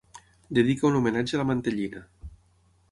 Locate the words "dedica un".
0.59-0.97